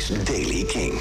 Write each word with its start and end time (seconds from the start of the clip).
is 0.00 0.24
Daily 0.24 0.64
King. 0.64 0.92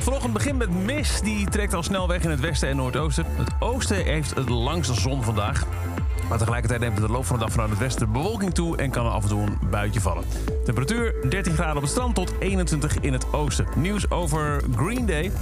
Vanochtend 0.00 0.32
begint 0.32 0.58
met 0.58 0.84
mist. 0.84 1.24
Die 1.24 1.48
trekt 1.48 1.74
al 1.74 1.82
snel 1.82 2.08
weg 2.08 2.22
in 2.22 2.30
het 2.30 2.40
westen 2.40 2.68
en 2.68 2.76
noordoosten. 2.76 3.24
Het 3.28 3.50
oosten 3.58 4.04
heeft 4.04 4.34
het 4.34 4.48
langste 4.48 4.94
zon 4.94 5.22
vandaag. 5.22 5.66
Maar 6.28 6.38
tegelijkertijd 6.38 6.80
neemt 6.80 6.96
de 6.96 7.08
loop 7.08 7.24
van 7.24 7.38
de 7.38 7.44
dag 7.44 7.52
vanuit 7.52 7.70
het 7.70 7.78
westen 7.78 8.06
de 8.06 8.12
bewolking 8.12 8.54
toe... 8.54 8.76
en 8.76 8.90
kan 8.90 9.06
er 9.06 9.12
af 9.12 9.22
en 9.22 9.28
toe 9.28 9.40
een 9.40 9.58
buitje 9.70 10.00
vallen. 10.00 10.24
Temperatuur 10.64 11.14
13 11.28 11.54
graden 11.54 11.76
op 11.76 11.82
het 11.82 11.90
strand 11.90 12.14
tot 12.14 12.32
21 12.38 12.96
in 13.00 13.12
het 13.12 13.32
oosten. 13.32 13.66
Nieuws 13.76 14.10
over 14.10 14.62
Green 14.76 15.06
Day. 15.06 15.32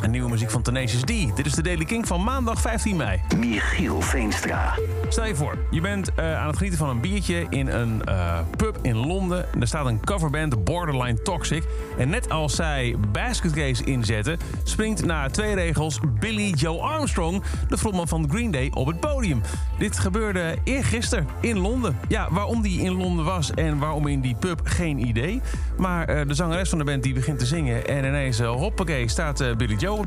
En 0.00 0.10
nieuwe 0.10 0.30
muziek 0.30 0.50
van 0.50 0.62
Tenacious 0.62 1.02
D. 1.02 1.36
Dit 1.36 1.46
is 1.46 1.52
de 1.52 1.62
Daily 1.62 1.84
King 1.84 2.06
van 2.06 2.24
maandag 2.24 2.60
15 2.60 2.96
mei. 2.96 3.20
Michiel 3.38 4.00
Veenstra. 4.00 4.74
Stel 5.08 5.26
je 5.26 5.34
voor, 5.34 5.58
je 5.70 5.80
bent 5.80 6.10
uh, 6.18 6.38
aan 6.38 6.46
het 6.46 6.56
genieten 6.56 6.78
van 6.78 6.88
een 6.88 7.00
biertje 7.00 7.46
in 7.48 7.66
een 7.66 8.02
uh, 8.08 8.38
pub 8.56 8.78
in 8.82 8.96
Londen. 8.96 9.46
Er 9.60 9.66
staat 9.66 9.86
een 9.86 10.04
coverband, 10.04 10.64
Borderline 10.64 11.22
Toxic. 11.22 11.64
En 11.98 12.08
net 12.08 12.30
als 12.30 12.54
zij 12.54 12.96
Basket 13.12 13.52
Case 13.52 13.84
inzetten, 13.84 14.38
springt 14.62 15.04
na 15.04 15.28
twee 15.28 15.54
regels 15.54 16.00
Billy 16.20 16.50
Joe 16.50 16.80
Armstrong, 16.80 17.42
de 17.68 17.78
frontman 17.78 18.08
van 18.08 18.30
Green 18.30 18.50
Day, 18.50 18.70
op 18.74 18.86
het 18.86 19.00
podium. 19.00 19.40
Dit 19.78 19.98
gebeurde 19.98 20.56
eergisteren 20.64 21.28
in 21.40 21.58
Londen. 21.58 21.98
Ja, 22.08 22.28
waarom 22.30 22.62
die 22.62 22.80
in 22.80 22.92
Londen 22.92 23.24
was 23.24 23.50
en 23.50 23.78
waarom 23.78 24.06
in 24.06 24.20
die 24.20 24.34
pub, 24.34 24.60
geen 24.64 25.06
idee. 25.06 25.40
Maar 25.76 26.10
uh, 26.10 26.26
de 26.26 26.34
zangeres 26.34 26.68
van 26.68 26.78
de 26.78 26.84
band 26.84 27.02
die 27.02 27.14
begint 27.14 27.38
te 27.38 27.46
zingen 27.46 27.86
en 27.86 28.04
ineens, 28.04 28.40
hoppakee, 28.40 29.08
staat 29.08 29.56
Billy 29.56 29.73
Joe. 29.76 30.00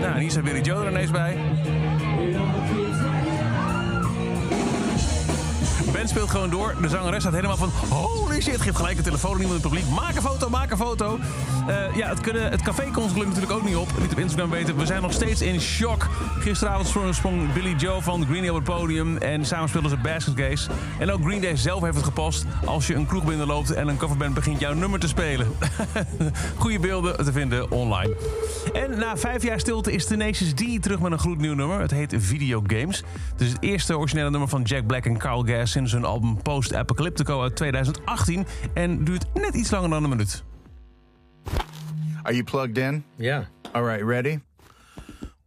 Nou, 0.00 0.18
hier 0.18 0.30
staat 0.30 0.44
Billy 0.44 0.60
Joe 0.60 0.84
er 0.84 0.90
ineens 0.90 1.10
bij. 1.10 1.36
Speelt 6.08 6.30
gewoon 6.30 6.50
door. 6.50 6.74
De 6.80 6.88
zangeres 6.88 7.20
staat 7.20 7.32
helemaal 7.32 7.56
van... 7.56 7.70
Holy 7.88 8.40
shit, 8.40 8.60
geeft 8.60 8.76
gelijk 8.76 8.96
een 8.96 9.02
telefoon 9.02 9.34
aan 9.34 9.40
iemand 9.40 9.56
in 9.56 9.62
het 9.62 9.72
publiek. 9.72 9.94
Maak 10.00 10.14
een 10.14 10.22
foto, 10.22 10.48
maak 10.48 10.70
een 10.70 10.76
foto. 10.76 11.18
Uh, 11.68 11.96
ja, 11.96 12.08
het, 12.08 12.20
kunnen, 12.20 12.50
het 12.50 12.62
café 12.62 12.90
kon 12.90 13.08
ze 13.08 13.16
natuurlijk 13.16 13.52
ook 13.52 13.64
niet 13.64 13.76
op. 13.76 13.88
Niet 14.00 14.12
op 14.12 14.18
Instagram 14.18 14.50
weten. 14.50 14.76
We 14.76 14.86
zijn 14.86 15.02
nog 15.02 15.12
steeds 15.12 15.40
in 15.42 15.60
shock. 15.60 16.08
Gisteravond 16.38 16.88
sprong, 16.88 17.14
sprong 17.14 17.52
Billy 17.52 17.74
Joe 17.74 18.02
van 18.02 18.24
Green 18.26 18.40
Day 18.40 18.48
op 18.48 18.54
het 18.54 18.64
podium. 18.64 19.16
En 19.16 19.44
samen 19.46 19.68
speelden 19.68 19.90
ze 19.90 19.96
Basket 19.96 20.34
Case. 20.34 20.70
En 20.98 21.10
ook 21.10 21.22
Green 21.24 21.40
Day 21.40 21.56
zelf 21.56 21.82
heeft 21.82 21.94
het 21.94 22.04
gepost. 22.04 22.44
Als 22.64 22.86
je 22.86 22.94
een 22.94 23.06
kroeg 23.06 23.24
binnenloopt 23.24 23.70
en 23.70 23.88
een 23.88 23.96
coverband 23.96 24.34
begint 24.34 24.60
jouw 24.60 24.74
nummer 24.74 25.00
te 25.00 25.08
spelen. 25.08 25.48
Goede 26.58 26.78
beelden 26.78 27.24
te 27.24 27.32
vinden 27.32 27.70
online. 27.70 28.16
En 28.72 28.98
na 28.98 29.16
vijf 29.16 29.42
jaar 29.42 29.60
stilte 29.60 29.92
is 29.92 30.06
Tenacious 30.06 30.52
D 30.52 30.82
terug 30.82 31.00
met 31.00 31.12
een 31.12 31.18
gloednieuw 31.18 31.54
nummer. 31.54 31.80
Het 31.80 31.90
heet 31.90 32.14
Video 32.18 32.62
Games. 32.66 33.02
Het 33.32 33.40
is 33.40 33.52
het 33.52 33.62
eerste 33.62 33.98
originele 33.98 34.30
nummer 34.30 34.48
van 34.48 34.62
Jack 34.62 34.86
Black 34.86 35.04
en 35.04 35.18
Carl 35.18 35.42
Gass... 35.42 35.72
sinds 35.72 35.92
hun 35.96 36.04
album 36.04 36.42
Post 36.42 36.74
Apocalyptico 36.74 37.42
uit 37.42 37.56
2018. 37.56 38.46
En 38.74 39.04
duurt 39.04 39.24
net 39.34 39.54
iets 39.54 39.70
langer 39.70 39.90
dan 39.90 40.02
een 40.02 40.08
minuut. 40.08 40.44
Are 42.22 42.34
you 42.34 42.44
plugged 42.44 42.78
in? 42.78 43.04
Yeah. 43.16 43.44
All 43.72 43.84
right, 43.84 44.02
ready? 44.02 44.38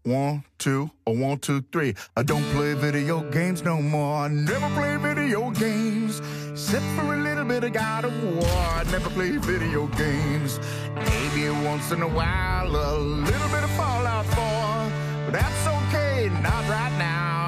One, 0.03 0.43
two, 0.57 0.89
a 1.05 1.11
one, 1.11 1.39
two, 1.39 1.61
three. 1.69 1.95
I 2.15 2.23
don't 2.23 2.51
play 2.53 2.73
video 2.73 3.29
games 3.31 3.61
no 3.61 3.81
more. 3.81 4.25
I 4.25 4.29
never 4.29 4.69
play 4.73 4.97
video 4.97 5.51
games. 5.51 6.21
Except 6.51 6.85
for 6.95 7.13
a 7.13 7.17
little 7.17 7.45
bit 7.45 7.63
of 7.63 7.73
God 7.73 8.05
of 8.05 8.13
War. 8.23 8.45
I 8.45 8.83
never 8.91 9.09
play 9.09 9.37
video 9.37 9.87
games. 9.87 10.59
Maybe 10.95 11.49
once 11.65 11.91
in 11.91 12.01
a 12.01 12.07
while, 12.07 12.67
a 12.67 12.97
little 12.97 13.49
bit 13.49 13.63
of 13.63 13.71
Fallout 13.71 14.25
4. 14.25 15.25
But 15.25 15.33
that's 15.33 15.67
okay, 15.67 16.29
not 16.41 16.67
right 16.69 16.97
now. 16.97 17.38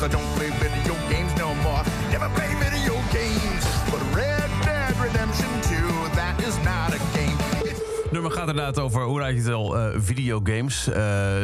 I 0.00 0.06
don't 0.06 0.22
play 0.36 0.50
video 0.50 0.94
games 1.08 1.36
no 1.36 1.54
more. 1.56 1.82
Never 2.12 2.28
play 2.28 2.57
nummer 8.20 8.38
gaat 8.38 8.48
inderdaad 8.48 8.78
over, 8.78 9.02
hoe 9.02 9.20
raad 9.20 9.30
je 9.30 9.36
het 9.36 9.52
al, 9.52 9.78
uh, 9.78 9.94
videogames. 9.96 10.88
Uh, 10.88 10.96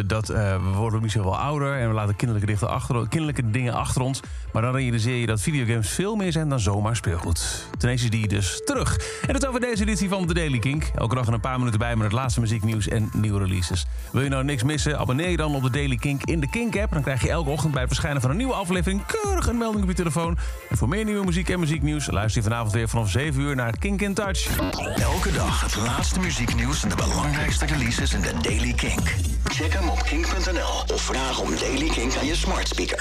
dat, 0.07 0.31
uh, 0.31 0.37
we 0.37 0.77
worden 0.77 1.03
misschien 1.03 1.23
wel 1.23 1.39
ouder 1.39 1.79
en 1.79 1.89
we 1.89 1.95
laten 1.95 2.17
kinderlijke, 2.17 2.67
achter, 2.67 3.09
kinderlijke 3.09 3.51
dingen 3.51 3.75
achter 3.75 4.03
ons. 4.03 4.21
Maar 4.53 4.63
dan 4.63 4.75
realiseer 4.75 5.17
je 5.17 5.27
dat 5.27 5.41
videogames 5.41 5.89
veel 5.89 6.17
meer 6.17 6.33
zijn 6.33 6.49
dan 6.49 6.61
zomaar 6.61 6.97
speelgoed. 6.97 7.69
Tenacious 7.79 8.11
die 8.11 8.29
dus 8.29 8.63
terug. 8.65 8.99
En 9.27 9.33
dat 9.33 9.47
over 9.47 9.61
deze 9.61 9.83
editie 9.83 10.09
van 10.09 10.27
The 10.27 10.35
Daily 10.35 10.59
Kink. 10.59 10.91
Elke 10.95 11.15
dag 11.15 11.27
een 11.27 11.41
paar 11.41 11.59
minuten 11.59 11.79
bij 11.79 11.97
met 11.97 12.05
het 12.05 12.13
laatste 12.13 12.41
muzieknieuws 12.41 12.89
en 12.89 13.11
nieuwe 13.13 13.39
releases. 13.39 13.87
Wil 14.13 14.23
je 14.23 14.29
nou 14.29 14.45
niks 14.45 14.63
missen? 14.63 14.99
Abonneer 14.99 15.31
je 15.31 15.37
dan 15.37 15.55
op 15.55 15.63
The 15.63 15.71
Daily 15.71 15.97
Kink 15.97 16.23
in 16.25 16.41
de 16.41 16.51
Kink-app. 16.51 16.93
Dan 16.93 17.03
krijg 17.03 17.23
je 17.23 17.31
elke 17.31 17.51
ochtend 17.51 17.73
bij 17.73 17.81
het 17.81 17.91
verschijnen 17.91 18.21
van 18.21 18.31
een 18.31 18.37
nieuwe 18.37 18.55
aflevering... 18.55 19.07
keurig 19.07 19.47
een 19.47 19.59
melding 19.59 19.83
op 19.83 19.89
je 19.89 19.95
telefoon. 19.95 20.39
En 20.71 20.77
voor 20.77 20.89
meer 20.89 21.05
nieuwe 21.05 21.25
muziek 21.25 21.49
en 21.49 21.61
muzieknieuws... 21.61 22.11
luister 22.11 22.43
je 22.43 22.49
vanavond 22.49 22.73
weer 22.73 22.89
vanaf 22.89 23.11
7 23.11 23.41
uur 23.41 23.57
naar 23.57 23.79
Kink 23.79 24.01
in 24.01 24.15
Touch. 24.15 24.59
Elke 24.97 25.33
dag 25.33 25.61
het 25.61 25.77
laatste 25.77 26.21
muzieknieuws 26.21 26.64
en 26.65 26.89
de 26.89 26.97
belangrijkste 26.97 27.67
releases 27.67 28.13
in 28.13 28.21
The 28.21 28.33
Daily 28.43 28.73
Kink. 28.73 29.15
Check 29.45 29.73
hem 29.73 29.89
op 29.89 30.03
kink.nl 30.03 30.95
of 30.95 31.03
vraag 31.03 31.41
om 31.41 31.51
Daily 31.59 31.89
Kink 31.89 32.17
aan 32.17 32.27
je 32.27 32.35
smart 32.35 32.69
speaker. 32.69 32.93